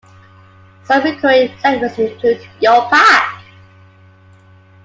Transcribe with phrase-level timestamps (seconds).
[0.85, 3.43] Some recurring segments include Yo Pack!